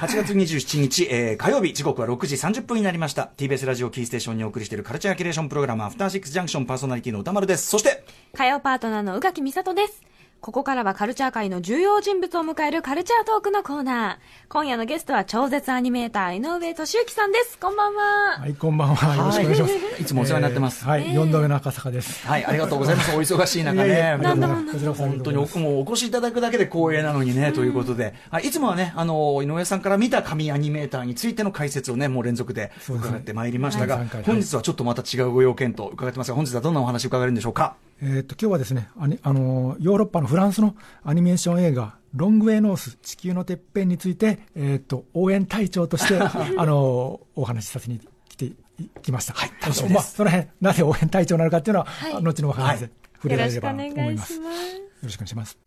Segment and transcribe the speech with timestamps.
[0.00, 3.32] 8月27日、えー、火曜日、時刻は6時30分になりました。
[3.36, 7.66] TBS ラジオキーステーションにお送りしているカルチャーキュレーションプログラム、アフターシックスジャンクションパーソナリティの歌丸です。
[7.66, 8.02] そして、
[8.34, 10.02] 火曜パートナーの宇垣美里です。
[10.40, 14.16] ここからはカルチャー界の重要人物を迎えるカルチャートークのコーナー。
[14.48, 17.58] 今夜のゲストは超絶アニメーター、井上俊之さんです。
[17.58, 18.38] こんばんは。
[18.38, 19.16] はい、こんばんは。
[19.16, 19.74] よろしくお願いします。
[20.00, 20.82] いつもお世話になってます。
[20.86, 22.26] はい、4度目の赤坂です。
[22.26, 23.14] はい、ありがとうございます。
[23.14, 24.16] お忙しい中ね。
[24.18, 24.48] なんだ
[24.94, 37.76] 本当に僕もお越しいただくだけで光栄なのにね、ということで、はい、いつもはね、あの、井上さんから見た紙アニメーターについての解説をね、もう連続で伺ってまいりましたが、本日はちょっとまた違うご用件と伺ってますが、本日はどんなお話伺えるんでしょうか？
[38.02, 48.52] えっと今日はですねああのヨーロッパのフランスのアニメーション映画ロングウェイノース地球のてっぺんについて、えー、っと応援隊長として あのお話しさせに来て
[49.02, 49.34] きました。
[49.34, 49.94] はい、楽しみです。
[49.94, 54.34] まあ、その辺なぜ応援隊長なのかっていうのは、はい、後のお話で触れられればと思います。
[54.34, 54.40] よ
[55.02, 55.58] ろしくお願いします。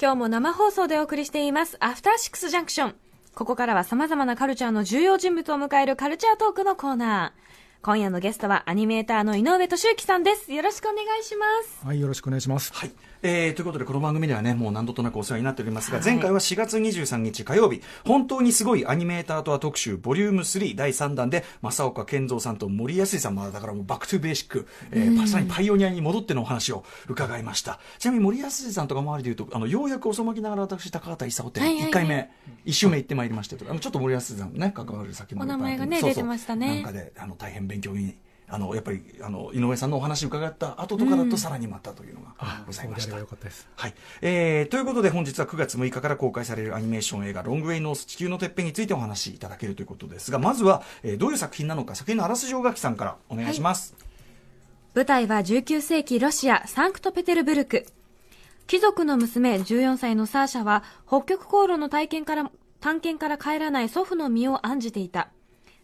[0.00, 2.94] 今日も生放送でお送りしています、アフターシックスジャンクション。
[3.34, 7.50] ここからは様々なカルチャーの重要人物を迎えるカルチャートークのコーナー。
[7.82, 10.52] 今夜のゲストはアニメーターの井上俊之さんです。
[10.52, 11.86] よろしくお願いします。
[11.86, 12.74] はい、よろしくお願いします。
[12.74, 12.92] はい。
[13.22, 27.78] えー、ということで、この番組ではね、もう何度となくお世話になっておりますが、はい、前回は4月23日火曜日、本当にすごいアニメーターとは特集、ボリューム3第3弾で、政岡憲三さんと森やすじさん、まだからもう back to basic、えー、まさにパイオニアに戻ってのお話を伺いました。
[27.98, 32.30] ちなみに森康さんとか周りで言うと、あの、ようやく遅まきながら私、高畑勲って1回目、
[32.64, 36.76] 1週目行ってまいりましたけど、あの、ちょっと森康さんね、関わる先もお名前がね、出てましたね。
[36.76, 38.16] なんかで、あの、大変勉強に
[38.50, 42.34] あのやっぱりあの井上さんのお話を伺った後とかだとさらにまたというのが
[42.66, 43.16] ございました。
[43.16, 43.26] うん、
[43.76, 43.94] はい。
[44.22, 54.08] えー、ということで本日は9月6日から公開されるアニメーション映画「ロングウェイノース地球のてっぺん」についてお話しいただけるということですがまずは、えー、どういう作品なのか作品のあらすじを垣さんからお願いします、はい、
[54.96, 57.86] 舞台は19世紀ロシアサンクトペテルブルク。
[58.66, 65.30] 貴族の娘14歳のサーシャは北極航路の体験から探検から帰らない祖父の身を案じていた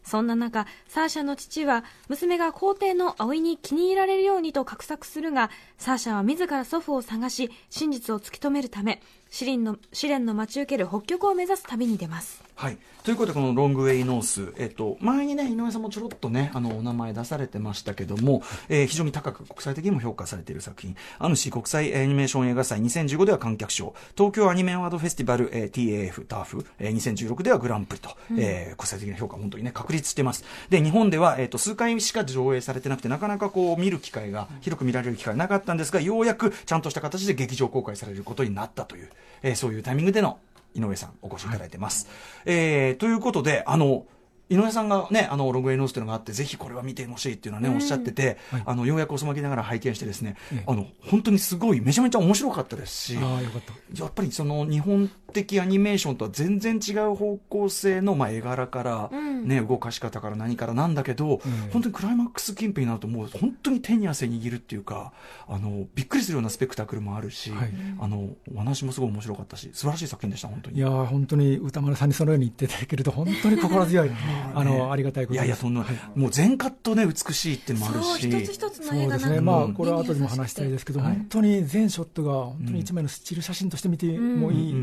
[0.06, 12.42] そんな中、サーシャの父は娘が皇帝の葵に気に入られるようにと画策するが、サーシャは自ら祖父を探し、真実を突き止めるため、試練の試練の待ち受ける北極を目指す旅に出ます。
[12.54, 20.96] はい、ということでこのロングウェイノース、えっと、前にね井上さんもちょろっとねあのお名前出されてましたけども、えー、非常に高く国際的にも評価されている作品。
[21.18, 23.94] アヌシ国際アニメーション映画祭2015では観客賞。
[24.16, 30.44] 東京アニメアワードフェスティバル、えー、TAF ターフ、えー、2016ではグランプリと、うん、えー、国際的な評価本当にね確立してます。
[30.70, 39.10] で日本では、えーと、数回しか上映されてなくてなかなかこう見る機会が広く見られる機会なかったんですがようやくちゃんとした形で劇場公開されることになったという、
[39.42, 40.38] えー、そういうタイミングでの
[40.74, 42.06] 井上さんお越しいただいてます。
[42.44, 44.06] はい、えー、ということで、あの、
[44.48, 50.36] 井上さんがね、あの、ログエノースというのがあって、ぜひこれは見てほしいっていうのはね、おっしゃってて、はい、あの、ようやく遅まきながら拝見してですね、
[50.66, 59.10] あの、本当にすごい、めちゃめちゃ面白かったですし、やっぱりその、日本的アニメーションとは全然違う方向性の、まあ、絵柄から、
[59.44, 65.12] ね、うん、動かし方から何からなんだけど、うん、本当にクライマックス近辺になると、もう本当に手に汗握るっていうか、
[65.48, 70.78] あの、びっくりするようなスペクタクルもあるし、はい、あの、お話もすごい面白かったし、素晴らしい作品でした、本当に。
[70.78, 74.10] いや本当に歌丸さんにそのように言っていただけると、本当に心強い、
[74.54, 78.28] あの、ありがたいこといやいや、そんな、もう全カットね、美しいっていうのもあるし。
[78.28, 84.74] 一つ一つの映画そうですね、まあ、これは後でも話したいですけど、本当に全ショットが、本当に一枚のスチール写真として見てもいい、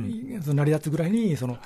[0.45, 1.57] 成り立つぐらいに、その、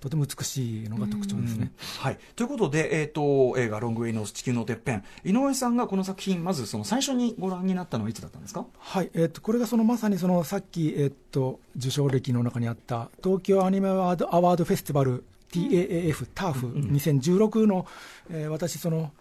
[0.00, 1.72] とても美しいのが特徴ですね。
[1.98, 2.18] はい。
[2.36, 5.04] ということで、えっ、と、映画、ロングウェイの地球のてっぺん。
[5.24, 8.66] 井上さんがこの作品、まずその最初にご覧になったのはいつだったんですか？
[8.78, 9.10] はい。
[9.14, 14.16] えっ、と、これがそのまさにそのさっき、えっ、と、受賞歴の中にあった、東京アニメアワー
[14.56, 15.24] ドフェスティバル
[15.60, 17.86] TAAF、ターフ2016の、
[18.30, 19.12] えー、私、その、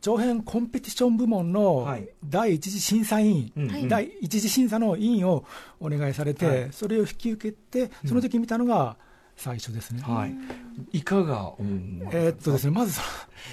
[0.00, 5.44] 長編コンペティション部門の第一次審査員、はい、第一次審査の委員を
[5.80, 8.96] お願いされて、はい、それを引き受けて、その時見たのが、
[9.36, 10.00] 最初ですね。
[10.02, 10.98] はい。
[10.98, 13.06] いかが、うん、えー、っとですね、まずその、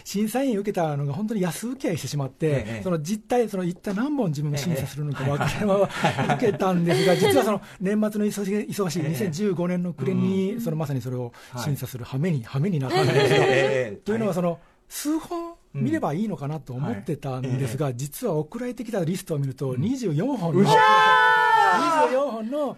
[0.04, 13.98] 審査員受けたのが本当に安請け合いしてしまって、ええ、その実態、その一体何本自分が審査するのか分からないまま 受けたんですが、 実はその年末の忙しい忙しい2015年の暮れに、そのまさにそれを審査する羽目に、羽目になったんですよ。
[14.06, 20.70] というのは、その、数本見ればいいのかなと思ってたんですが、実は送られてきたリストを見ると、24本の、
[21.72, 22.78] 24本の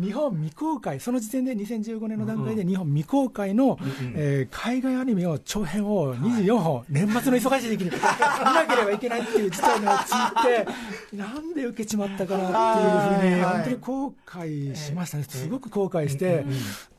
[0.00, 3.78] 日本未公開、その時点で2015年の段階で日本未公開の、
[4.14, 10.66] えー、海外アニメを長編を24本、年末の忙しい時期に 見なければいけないっていう事態に陥っ
[11.10, 16.44] て、 なんで受けちまったかなっていうふうに、本当に後悔しましたね、すごく後悔して、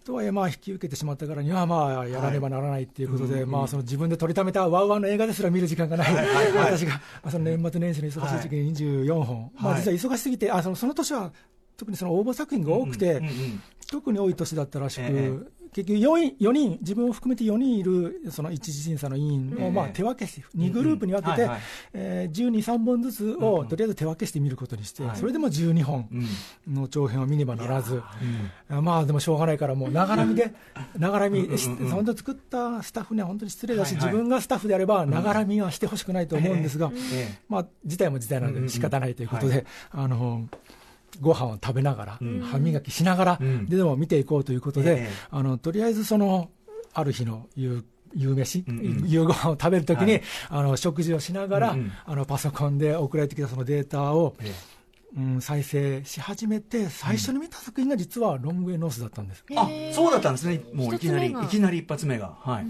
[0.05, 6.15] とはいえ、まあ、引き受けてしまったからには、まあ、やらねばならないっていうことで、まあ、その自分で取りためたワウワウの映画ですら見る時間がない、
[6.55, 11.33] 私が、その年末年始の忙しい時期に24本、まあ、実は忙しすぎて、あそのその年は
[11.75, 13.19] 特にその応募作品が多くて、
[13.89, 15.31] 特に多い年だったらしく、え
[15.75, 21.49] 結局4人 ,4 人、自分を含めて4人いるその一次審査の委員をまあ手分けして、2グループに分けて、
[21.93, 26.07] え12、3本ずつをとりあえず手分けして見ることにして、それでも12本
[26.65, 28.01] の長編を見ねばならず、
[28.69, 30.53] まあでもしょうがないから、もうながらみで、
[30.97, 31.45] ながらみ、
[31.91, 36.89] 本当作ったスタッフには本当に失礼だし、自分がスタッフであれば、ながらみはしてほしくないと思うんですが、
[37.49, 40.47] まあ、事態も事態なので仕方ないということで、あの、
[41.21, 42.19] ご飯を食べながら、
[42.51, 46.49] 歯磨きしながら、ででも見ていこうということで、あのとりあえずその
[46.93, 47.83] ある日の夕
[48.15, 48.63] 夕飯、
[49.05, 54.35] 夕ご飯を食べるときに、あの食事をしながら、あのパソコンで送られてきたそのデータを、
[55.17, 59.43] うん、再生し始めて、最初に見た作品が実はロングウェイノースだったんです。
[59.55, 62.35] あそうだったんですね、もういきなり、いきなり一発目が。
[62.39, 62.65] はい。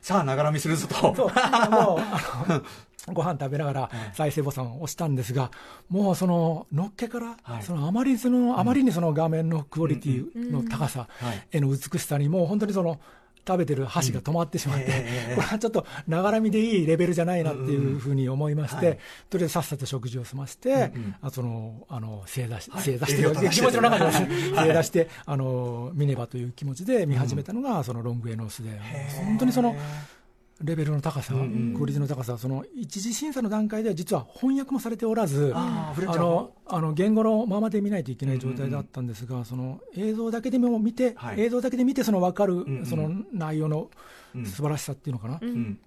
[0.00, 0.94] さあ、ながらみするぞと。
[0.94, 1.14] そう。
[1.16, 2.62] もうあの
[3.12, 5.50] ご飯食べながら再生ボタンを押したんですが、
[5.88, 11.08] もうそののっけから、そのあまりその、あまりにその画面のクオリティの高さ
[11.50, 13.00] への美しさに、もう本当にその、
[13.46, 14.86] 食べてる箸が止まってしまって、
[15.36, 18.98] これはちょっとながらみでいいレベルじゃないなっていうふうに思いまして、
[19.30, 20.92] とりあえずさっさと食事を済まして、
[21.22, 28.70] あそのあの正座し正座して、 気持ちの中で正座して、あの見ねばという気持ちで見始めたのが、そのロングエノースで、
[29.24, 29.76] 本当にその。
[30.62, 43.90] レベルの高さ、クオリティの高さ、その一次審査の段階では実は翻訳もされておらず、あのあの言語のままで見ないといけない状態だったんですが、その映像だけでも見て、はい、映像だけで見て、その分かる、その内容の
[44.44, 45.78] 素晴らしさっていうのかな、うん、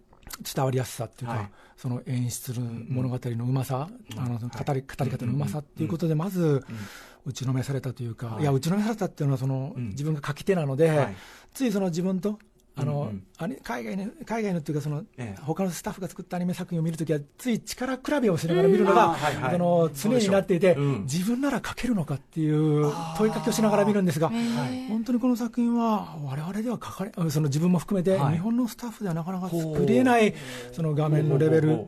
[0.56, 6.63] 伝わりやすさっていうか、はい、その演出する物語のうまさ、あの語り語り方のうまさっていうことで、まず、
[7.25, 8.44] 打ちのめされたというか、い。
[8.44, 11.07] や、打ちのめされたっていうのはその、自分が書き手なので、
[11.54, 12.39] ついその自分と
[12.75, 30.33] あの、うんうん、海外の海外のっていうかその、ええ、他のスタッフが作ったアニメ作品を見るときはつい力比べをしながら見るのが、はいはい、の常になっていて、うん、自分なら書けるのかっていう問いかけをしながら見るんですが、本当にこの作品は我々では書かれその自分も含めて、日本のスタッフではなかなか作れない
[30.71, 31.88] その画面のレベル。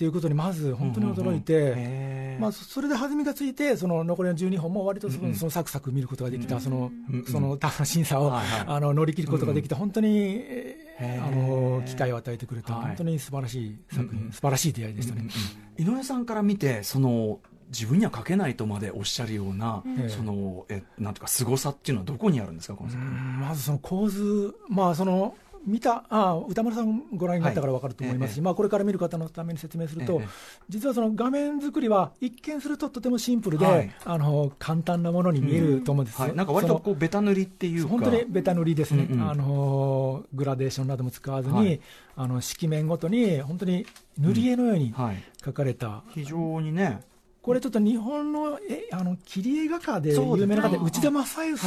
[0.00, 6.90] っていうことにまず本当に驚いて、まあ、それで弾みがついて、その残りの12本も割とその,、そのサクサク見ることができた、その
[7.30, 10.42] そのタフな審査を、あの乗り切ることができた、本当に、
[10.98, 15.28] あの機会を与えてくれた、本当に素晴らしい作品、素晴らしい出会いでしたね。
[15.76, 23.40] 井上さんから見てその自分には書けないとまでおっしゃるような、うん、そのえなんとか凄さっていうのはどこにあるんですか、この作品。
[23.40, 25.34] まずその構図、まあ、その
[25.66, 30.28] 見たあ歌丸さんご覧になったから分かると思いますし、はい、まあ、これから見る方のために説明すると、ええ、
[30.68, 41.80] 実はその画面作りは一見するととてもシンプルで、はい、あの簡単なものに見えると思うんです、うんはい、なんか割とこうベタ塗りっていう本当にベタ塗りですね、うんうん、あのグラデーションなども使わずに、
[42.16, 43.86] あの色面ごとに本当に
[44.18, 44.94] 塗り絵のように
[45.42, 47.00] 描かれた、うん、非常にね
[47.42, 51.62] これちょっと日本のえあの切り絵画家で有名な方で内田正義、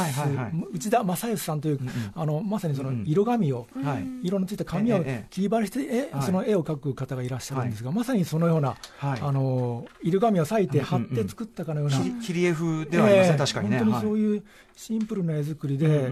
[0.72, 1.80] 内田正義さんという、
[2.14, 3.66] あのまさにその色紙を、
[4.22, 13.78] 色のついた紙を切り貼りして、ええ、その絵を描く方がいらっしゃるんですが、はい、まさにそのような、はい、あの色紙を裂いて貼って作ったかのような、切り絵風ではありません、えー、確かにね。
[13.78, 14.44] 本当にそういう
[14.76, 16.08] シンプルな絵作りで、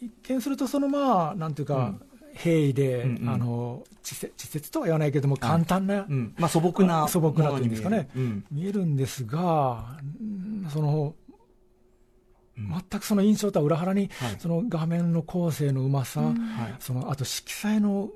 [0.00, 2.00] 一見するとそのまあなんていうか、うん
[2.36, 9.98] 平易で、うんうん、あの稚拙とは言わないけれども、簡単な、うん、まあ、素朴な素朴なというんですかね、うん、見えるんですが、
[10.72, 11.14] その
[12.56, 16.22] 全くその印象とは裏腹に、はい、その画面の構成のうまさ、
[16.78, 18.10] そのあと色彩の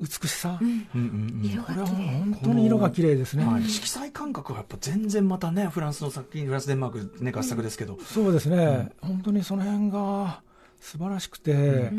[0.00, 10.42] 美しさ、これは本当に色が綺麗ですね、色彩感覚はやっぱ全然またね、フランスの作品、フランス、デンマーク、ね、合作ですけど、そうですね、本当にその辺が
[10.80, 11.90] 素晴らしくて。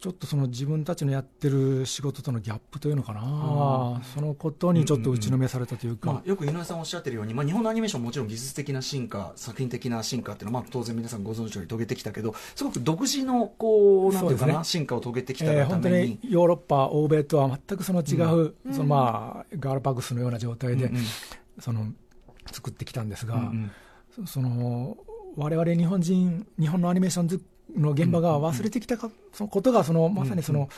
[0.00, 21.02] ちょっとその自分たちのやってる仕事とのギャップというのかな、そのことにちょっと打ちのめされたというか、うんうんまあ、よく井上さんおっしゃってるように、まあ、日本のアニメーションもちろん技術的な進化、作品的な進化っていうのは、まあ、当然皆さんご存知のように遂げてきたけど、すごく独自のこう、なんていうかな、ね、進化を遂げてきたために、えー、本当にヨーロッパ、欧米とは全くその違う、うん、そのまあ、ガールパグスのような状態で、うんうん、
[21.58, 21.84] その
[22.50, 23.70] 作ってきたんですが、うん
[24.18, 24.96] うん、その
[25.36, 27.28] 我々日本人、日本のアニメーション
[27.76, 30.68] の現場が忘れてきたか、そのことがそのまさにその、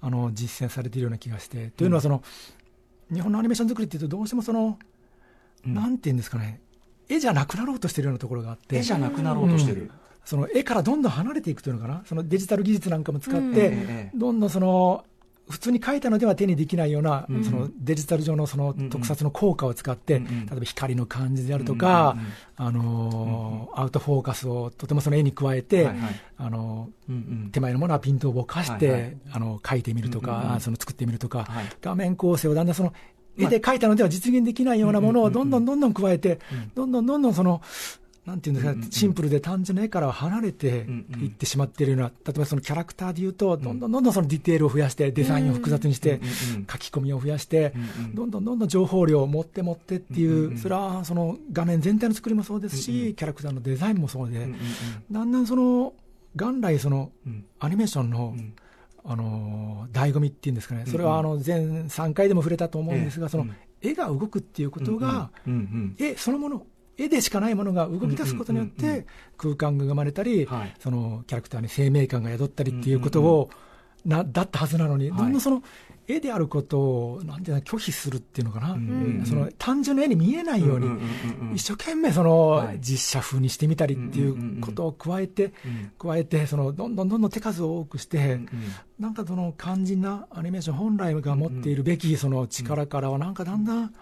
[0.00, 2.22] あの実践されているような気がして、というのはその
[3.12, 4.78] 日本のアニメーション作りっていうとどうしてもその、
[5.64, 6.60] なんていうんですかね。
[7.08, 9.90] 絵じゃなくなろうとしているようなところがあって絵じゃなくなろうとしてる、
[10.24, 15.04] その絵からどんどん離れていくというのかな、そのデジタル技術なんかも使って、どんどんその
[15.48, 22.16] 普通に描いたのでは手にできないような、うん、そのデジタル上のその特撮の効果を使って、うんうん、例えば光の感じであるとか、
[22.56, 32.92] あのー、アウトフォーカスをとてもその絵に加えて、はいはい、あのー、手前のものはピントをぼかして、はいはい、あの描いてみるとか、その作ってみるとか、はい、画面構成をだんだんその
[33.36, 36.38] 絵で描いたのでは実現できないようなものをどんどんどんどん加えて、
[36.74, 37.62] どんどんどんどんその
[38.24, 40.86] なんていうんですか、シンプルで単純な絵からは離れて
[41.20, 46.20] いってしまっているような、例えばそのキャラクターでいうと、どんどんどんどんそのディテールを増やして、デザインを複雑にして、
[46.70, 47.72] 書き込みを増やして、
[48.14, 54.48] どんどんどんどん情報量を持って持ってっていう、それはその画面全体の作りもそうですし、キャラクターのデザインもそうで、
[55.10, 55.92] だんだんその、
[56.36, 57.10] 元来その
[57.58, 58.36] アニメーションの、
[59.04, 63.46] あの醍醐味っていうんですかね、それはあの前3回でも触れたと思うんですが、その
[63.80, 65.30] 絵が動くっていうことが、
[65.98, 66.66] 絵そのもの、
[66.98, 69.06] 絵でしかないものが動き出すことによって、
[69.36, 73.50] 空間が生まれたり、そのキャラクターに生命感が宿ったりっていうことを、
[74.04, 75.62] なだったはずなのに、どんどんその
[76.12, 78.76] 絵であることをなんていう拒否するっていうのかな、
[79.24, 80.88] その単純な絵に見えないように、
[81.54, 85.52] 一生懸命その実写風にしてみたりっていうことを加えて、
[85.98, 88.40] 加えてそのどんどんどんどん手数を多くして、
[88.98, 93.92] なんかその肝心なアニメーション本来が持っているべきその力からはなんかだんだん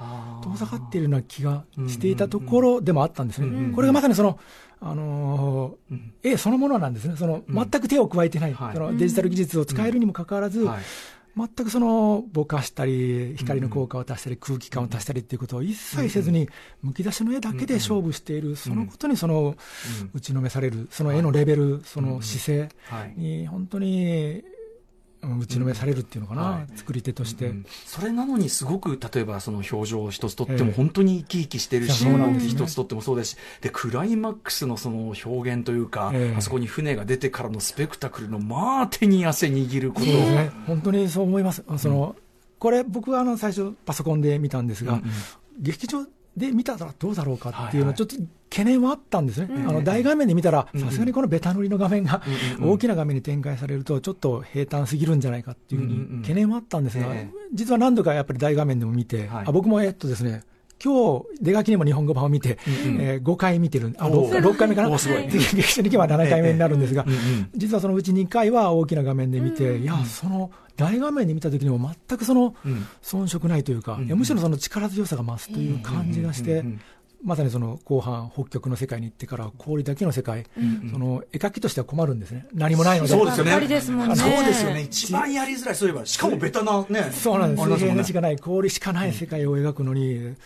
[0.42, 3.72] 遠ざかっているような気がしていたところでもあったんですね。
[3.74, 4.38] これがまさにその
[4.82, 5.76] あの
[6.22, 10.66] 絵そのものなんですね、その全く手を加えてない、そのデジタル技術を使えるにもかかわらず、
[11.36, 16.48] 全くそのぼかしたり、光の効果を足したり、空気感を足したりっていうことを一切せずに、
[16.82, 19.56] むき出しの絵だけで勝負している、そのことにその
[20.12, 24.42] 打ちのめされる、その絵のレベル、その姿勢に、本当に
[25.22, 41.62] 打ちのめされるっていうのかな、はい、作り手として、うん、それなのにすごく例えばその表情一つとっても本当に生き生きしてるし、えー、一つとってもそうですしでクライマックスのその表現というか、えー、あそこに船が出てからのスペクタクルのまあ手に汗握ること、えー、ね、本当にそう思います。
[41.76, 42.22] その、うん、
[42.58, 45.04] これ僕はあの最初パソコンで見たんですが、うんうん、
[45.58, 46.06] 劇場
[46.36, 48.16] で見たらどうだろうかっていうのは、ちょっと
[48.50, 52.22] 懸念はあったんですね、はいはい、あの大画面で見たら、さすがにこのベタ塗りの画面が
[52.60, 57.06] 大きな画面に展開されると、ちょっと平坦すぎるんじゃないかっていうふうに懸念はあったんですが、
[57.52, 60.42] 実は何度かやっぱり大画面でも見て、あ僕もえっとですね、
[60.82, 67.04] 今日出書きにも日本語版を見て、うんうん、えー、5回見てる、あ 6, 6回目かな、 劇場に行けば7回目になるんですが、
[67.54, 72.54] 実はそのうち2回は大きな画面で見て、いや、その大画面で見たときにも全くその
[73.02, 76.64] 遜色ないというか、むしろその力強さが増すという感じがして、
[77.22, 90.36] まさにその後半、北極の世界に行ってから、氷だけの世界、うんうん、その絵描きとしては困るんですね、何もないので、そうですよね、そうですよね、一番やりづらい、そういえば、しかもベタなね、そうなんです、水平のしかない、氷しかない世界を描くのに、うん、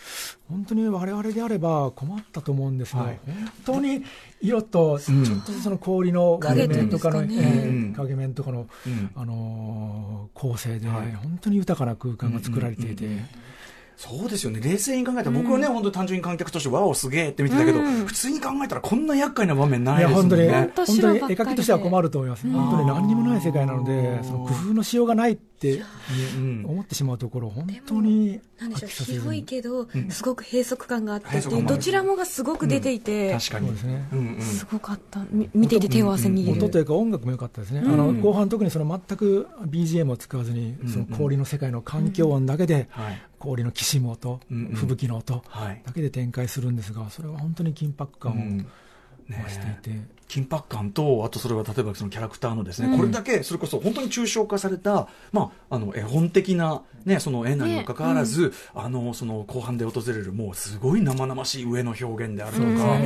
[0.49, 4.03] 本当にわれわれであれば困ったと思うんですが、はい、本当に
[4.41, 8.67] 色と、ちょっとその氷の影面とかの、影面とかの、
[9.15, 13.07] あの構成で、本当に豊かな空間が作られていて。
[13.97, 14.59] そうですよね。
[14.61, 20.29] 冷静に考えたら、僕はね、本当に単純に観客として、わお、すげえって見てたけど、普通に考えたら、こんな厄介な場面ないですもんね。
[20.29, 22.47] 本当に、本当に絵描きとしては困ると思います。
[22.49, 25.81] 本当に何にもない世界なので、その工夫のしようがないって
[26.65, 28.41] 思ってしまうところ、本当に。
[28.59, 33.71] なんでしょう、広いけど、すごく閉塞感があってっていう、どちらもがすごく出ていて、確かに。
[33.71, 34.05] ですね。
[34.41, 35.21] すごかった。
[35.53, 36.51] 見ていて手を汗握る。
[36.51, 37.81] 音というか音楽も良かったですね。
[37.85, 42.89] あの、後半特にその全く BGM を使わずに、その氷の世界の環境音だけで、
[43.39, 45.43] 氷のきしむ音、吹雪の音
[45.85, 48.65] だけで展開するんですが、それは本当に緊迫感を増
[49.49, 50.15] していて。
[50.27, 62.97] 緊迫感と、あとそれは例えばそのキャラクターのですね、うん、これだけ、それこそ本当に抽象化された、まあ、あの絵本的な、ね、その絵なにもかかわらず、ねうん、あのその後半で訪れる、もうすごい生々しい上の表現であるとか、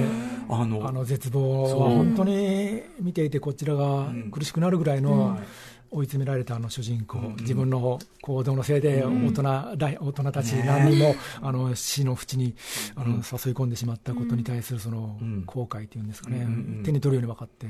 [0.50, 5.38] あのあの絶望は本当に見ていて、こちらが苦しくなるぐらいの。
[5.38, 5.46] うん
[5.92, 9.44] 追い詰められたあの主人公、うん自分の行動のせいで大人,、
[9.78, 12.54] 大大人たち何人も、あの死の淵に
[12.96, 13.22] あの、誘い
[13.56, 16.48] 込んでしまったことに対するその後悔というんですかね、
[16.84, 17.68] 手に取るように分かって。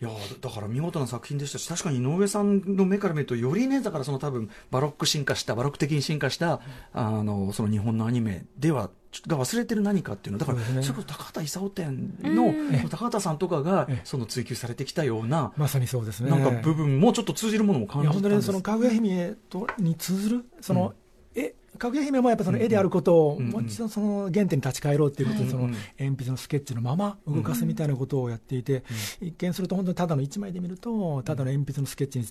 [0.00, 0.08] いや
[0.40, 6.60] だから見事な作品でしたし確かに井上さんの目から見るとよりねだからその多分バロック進化したバロック的に進化した
[6.94, 8.88] あのその日本のアニメでは
[9.26, 10.38] が忘れてる何かっていうの。
[10.38, 12.54] だからそ,、れこそ高畑勲店の
[12.88, 16.30] 高畑さんとかがその追求されてきたようなまさにそうですね。
[16.30, 20.94] なんか部分もちょっと通じるものも感じたんですそのかぐや姫とに通ずるその、
[21.34, 28.84] えかぐや姫もやっぱその絵であることを、もう一度その原点に立ち返ろうっていうことで、その鉛筆のスケッチのまま動かすみたいなことをやっていて、
[29.20, 32.26] 一見すると本当にただの一枚で見ると、ただの鉛筆のスケッチに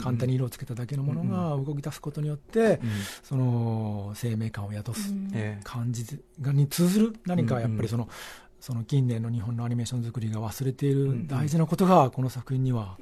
[0.00, 2.80] 簡単に色をつけただけのものが動き出すことによって、
[3.22, 5.12] その生命感を宿す
[5.64, 6.04] 感じ
[6.40, 7.16] がに通ずる。
[7.26, 8.08] 何かやっぱりその、
[8.60, 12.96] その近年の日本のアニメーション作りが忘れている大事なことがこの作品には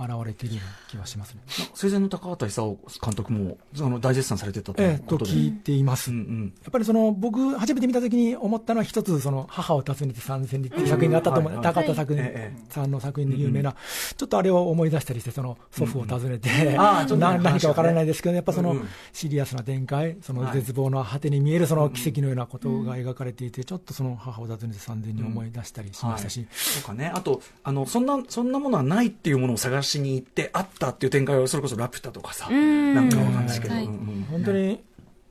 [0.00, 1.40] 現れているような気はしますね。
[1.74, 6.10] 生前の高畑勲監督もその大絶賛されてたといええ、とうことで、聞いています。
[6.10, 12.72] うんうんやっぱりその僕、初めて見たときに思ったのは、一つ、その母を訪ねて参戦にっていう作品があったと思う、うんはい高畑作品はいええ。
[12.72, 13.74] さんの作品で有名な、
[14.16, 18.88] ちょっとあれを思い出したりして、その祖父を訪ねて、ああちょっとねな何かわからないですけど、やっぱそのうんうん。
[19.12, 20.54] シリアスな展開、そのはい。
[20.54, 32.94] 絶望の果てに見えるその奇跡のようなことが描かれていて、ちょっとその母を訪ねて参戦に思い出したりしましたし、そうかね、あとあのそんな、そんなものはないっていうものを探しに行って、あったっていう展開は、それこそラピュタとかさ、ん。
[32.94, 33.84] なんかわかんないですけど、はい。
[33.84, 34.82] うんうん本当に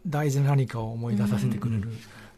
[0.08, 1.90] 大事な何かを思い出させてくれる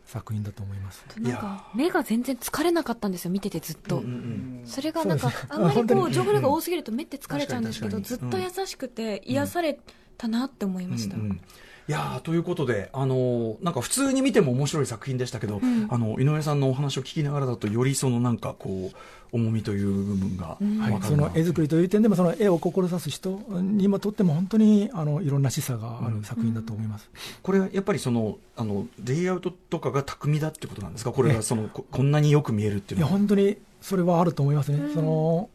[0.06, 1.06] 作品だと思います。
[1.20, 9.80] なんか目が全然疲れなかったんですよ見ててずっと、うんうんそれがなんかあんまりこう情報量が多すぎると目って疲れちゃうんですけど、ずっと優しくて癒され
[10.18, 11.42] たなって思いました、うんうん
[11.90, 15.88] いやーということで、あのーなんか普通に見ても面白い作品でしたけど、ん。
[15.90, 18.96] あの井上さんのお話を聞きながらだとよりそのなんかこう
[19.34, 21.02] 重みという部分がうん。
[21.02, 27.10] その絵作りという点でも、その絵を志す人にもとっても、本当にあのいろんな示唆がある作品だと思います。
[27.42, 31.12] これはやっぱりそのあのレイアウトとかが巧みだってことなんですか？
[31.12, 33.18] これがそのここんなによく見えるっていいうや、のは。
[33.20, 34.92] 本当にそれはあると思いますね。
[34.94, 35.50] その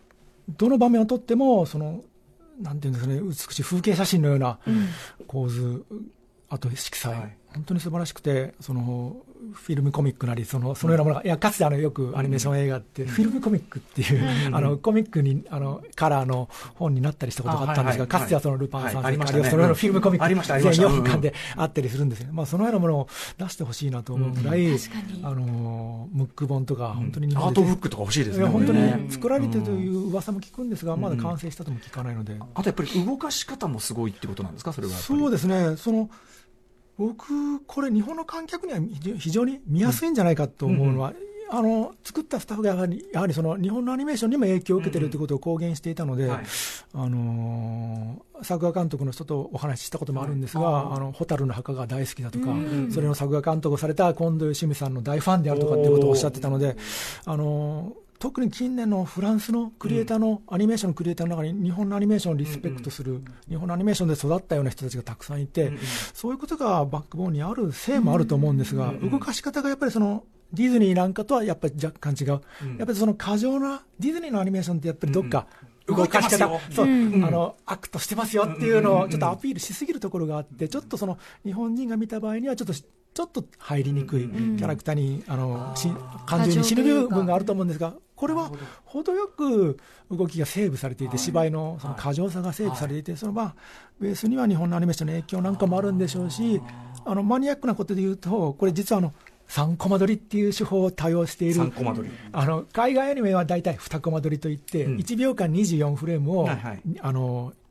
[0.58, 2.02] どの場面をとっても、その
[2.60, 4.58] なんていうんですかね、美しい風景写真のような
[5.26, 5.84] 構図、
[6.48, 9.16] あと色彩、はい本当に素晴らしくて、その
[9.54, 22.26] フィルムコミックなり、そのそのようなものが、いやかつてあのよくアニメーション映画って、フィルムコミックっていう、あのコミックにあのカラーの本になったりしたことがあったんですが、かつてはそのルパン三世、はいあるいはそのようなフィルムコミック、全4うんうん巻であったりするんですよ。
[22.26, 23.08] ね、まあ、そのようなものを
[23.38, 24.66] 出してほしいなと思うぐらい、
[25.22, 36.10] あのムック本とか、本当に日アートブックとか欲しいですね本当に作られてるという噂も聞くんですが、まだ完成したとも聞かないので、あとやっぱり動かし方もすごいってことなんですかそれはそうですね、その
[36.98, 38.80] 僕、これ、日本の観客には
[39.18, 41.12] 非常に見やすいんじゃないかと思うのは、
[41.48, 46.44] あの作ったスタッフがやはりやはりその日本のアニメーションにも影響を受けてるということを公言していたので、はい。
[46.94, 52.48] あのー作画監督の人とお話ししたこともあるんですが、あの蛍の墓が大好きだとか、
[52.92, 56.76] それの作画監督をされた近藤喜文さんの大ファンであるとかっていうことをおっしゃってたので、
[57.24, 65.72] あのー特に近年のフランスのクリエイターの、アニメーションのクリエイターの中に日本のアニメーションをリスペクトする、日本のアニメーションで育ったような人たちがたくさんいて、
[66.14, 72.40] そういうことがバックボーンにあるせいもあると思うんですが、動かし方がやっぱりそのディズニーなんかとはやっぱり若干違う、やっ
[72.86, 82.74] ぱりその過剰なディズニーのアニメーションってやっぱりどっか、うん動かし方そう、うんあのアクトしてますよっていうのをちょっとアピールしすぎるところがあって、ちょっとその日本人が見た場合にはちょっと
[83.16, 85.88] ちょっと入りにくいキャラクターにあのし
[86.26, 88.52] 感情に死ぬ部分があると思うんですが、これは
[88.84, 89.78] 程よく
[90.10, 93.54] 動きがセーブされていて、芝居のその過剰さがセーブされていて、そのまあ
[93.98, 96.60] ベースには日本のアニメーションの影響なんかもあるんでしょうし、
[97.06, 99.14] あのマニアックなことで言うと、これ実はあの
[99.48, 102.10] 3コマ撮りっていう手法を多用している三コマ撮り。
[102.32, 104.96] あの海外アニメは大体2コマ撮りといって、うん。
[104.96, 106.82] 1秒間24フレームを、はいはい。
[107.00, 107.65] あのうん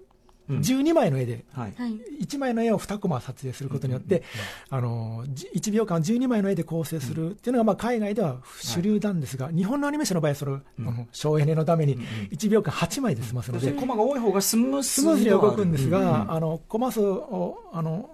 [0.49, 1.73] 12枚の絵で、はい。
[1.77, 1.99] はい。
[2.21, 4.23] 1枚の絵を2コマ撮影することによって、
[4.69, 10.61] あのじ1秒間12枚の絵で構成するっていうのが、まあ、海外では主流なんですが、日本のアニメーションの場合はその
[11.11, 11.97] 省エネのために
[12.31, 13.59] 1秒間8枚で済ますの。
[13.59, 18.09] で、コマが多い方がスムーススムーズに動くんですが、あのコマ数をあの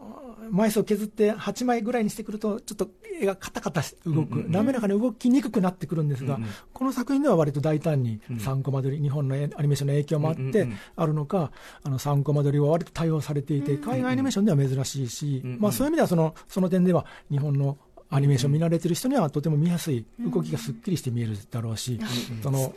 [0.51, 6.49] 枚数を削って8枚ぐらいにしてくると、ちょっと絵がカタカタ動く、滑らかに動きにくくなってくるんですが、うんうん。
[6.73, 11.51] この作品では割と大胆に3コマ撮り、日本のアニメーションの影響もあってあるのか、
[11.83, 17.77] あの3コマ撮りは割と多用されていて、海外アニメーションでは珍しいし、まあ、そういう意味ではそのその点では、日本の
[18.13, 21.97] アニメーション見慣れてる人にはとても見やすい、動きがすっきりして見えるだろうし、
[22.43, 22.73] その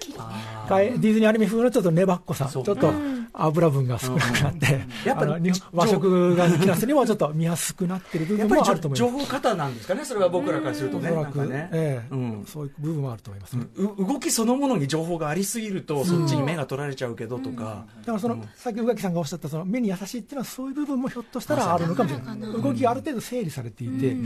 [0.68, 2.92] かいディズニーアニメ風のちょっと粘っこさ、ちょっと
[3.32, 9.26] 油分が少なくなって、やっぱあの日本和食が好きな人にもちょっと見やすくなってる部分もあると思い情ます。
[9.26, 12.02] 報型なんですかねそれは僕らからするとねおそらく、ええ。
[12.10, 12.44] うん。
[12.46, 13.68] そういう部分もあると思います、う
[14.06, 22.38] 動きそのものに情報がありすぎると、そっちに目が取られちゃうけどとか、だからその、さっき宇垣さんがおっしゃったその目に優しいっていうのはそういう部分もひょっとしたらあるのかもしれない。
[22.62, 24.16] 動きがある程度整理されていて、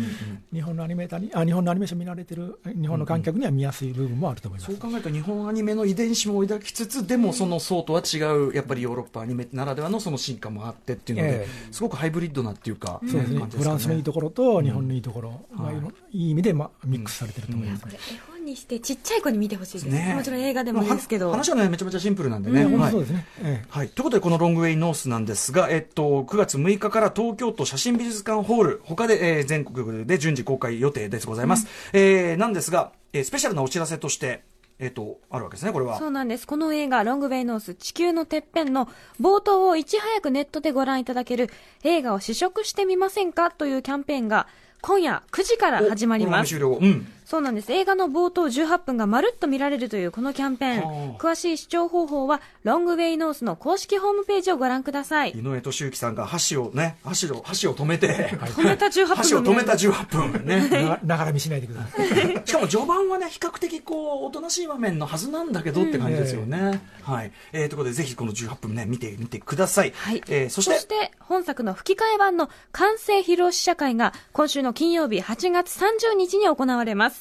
[0.53, 13.47] 日本のアニメーターにあ日本のアニメーション見られてる日本の観客には見やすい部分もあると思います、そう考えると日本アニメの遺伝子も抱きつつでもその層とは違うやっぱりヨーロッパアニメならではのその進化もあってっていうので、えすごくハイブリッドなっていうか、そうですね。
[13.51, 15.75] フランスのいいとところと日本のいいところがい。
[15.81, 17.85] ろいい意味で、ま、ミックスされてると思います、
[18.49, 23.89] にしてちっちゃい子に見てほしいです、ねもちろん映画でもいいですけど話はねめちゃめちゃシンプルなんでね、はい当そうですね、ええはい。
[23.89, 31.67] ということで、このロングウェイノースなんですが、えっと、9月6日から東京都写真美術館ホール、他で、えー全国で順次公開予定ですございます。
[31.93, 34.43] えーなんですが、えースペシャルなお知らせとして、
[34.79, 35.99] えっと、あるわけですね、これは。
[35.99, 36.47] そうなんです。
[36.47, 38.89] この映画、ロングウェイノース地球のてっぺんの
[39.21, 41.51] 冒頭をいち早くネットでご覧いただける
[41.85, 44.47] 映画を試食してみませんかというキャンペーンが
[44.81, 47.07] 今夜9時から始まりますうん。
[47.29, 47.71] そうなんです。
[47.71, 51.17] 映画の冒頭18分がまるっと見られるというこのキャンペーン。
[51.19, 55.33] 詳しい視聴方法は、ロングウェイノースの公式ホームページをご覧ください。
[55.33, 59.17] 井上俊之さんが箸をね、箸を、箸を止めて、止めた18分。
[59.17, 60.47] 箸を止めた18分。
[60.47, 61.01] ね。
[61.05, 62.09] ながら見しないでください。
[62.49, 66.81] しかも序盤はね、比較的こう、おとなしい場面のはずなんだけどって感じですよね。
[67.03, 67.33] はい。
[67.53, 69.93] えー、ということで、ぜひこの18分ね、見てみてください。
[69.95, 70.23] はい。
[70.29, 77.18] えー、そして、そして本作の吹き替え版の完成披露試写会が今週の金曜日8月30日に行われます。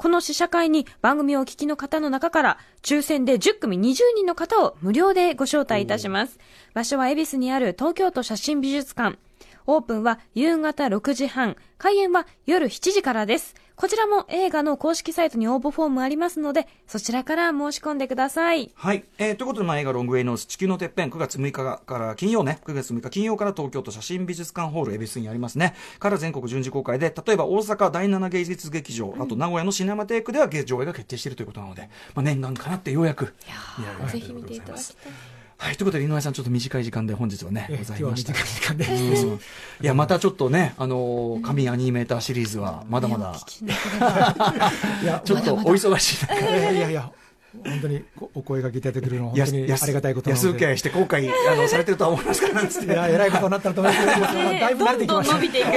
[0.00, 6.38] この試写会に番組をお聞きの方の中から抽選で10組20人の方を無料でご招待いたします。
[6.72, 9.18] 場所は恵比寿にある東京都写真美術館。
[9.66, 13.54] オープンは夕方6時半、開演は夜7時からです。
[13.80, 18.70] こちらも映画の公式サイトに応募フォームありますので、そちらから申し込んでください。
[18.74, 19.04] はい。
[19.16, 25.74] えー、ということで、まあ、映画ロングウェイノース地球のてっぺん9月6日から金曜ね、9月6日金曜から東京都写真美術館ホール恵比寿にありますね。
[25.98, 33.24] から全国順次公開で、例えば大阪第7芸術劇場、あと名古屋のシネマテイクでは上映が決定しているということなので、まあ、念願かなってようやく。
[33.24, 35.39] いやぜひ見ていただきたい。
[35.60, 38.32] はい、ということで、井上さん、ちょっと短い時間で本日はね、ございました。
[38.32, 38.86] 短い時間で。
[39.82, 43.38] いや、 またちょっとね、あの、神アニメーターシリーズは、まだまだ、
[45.02, 46.26] いや、 ちょっとお忙しい。
[46.26, 47.12] いやいやいや。
[47.64, 50.48] 本当にお声がけいただけるのは本当にありがたいことなので。
[50.48, 54.26] 安請け合いして後悔あのされてるとは思いますからいやえらいことになったと思いますけど。
[54.60, 55.34] だいぶ慣れてきました。
[55.34, 55.68] 伸びていく。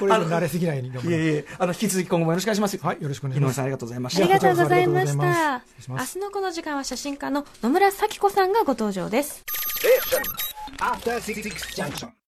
[0.00, 2.78] これ慣れすぎないようにいえいえあの引き続き今後もよろしくお願いします。
[2.78, 3.52] はいよろしくお願いします。
[3.52, 4.22] 井上さんありがとうございました。
[4.22, 5.62] ありがとうございました。
[5.88, 9.44] 明日のこの時間は写真家の野村咲子さんがご登場です